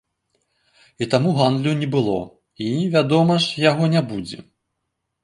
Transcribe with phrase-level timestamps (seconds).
[1.05, 2.15] І таму гандлю не было,
[2.69, 4.39] і, вядома ж, яго не будзе.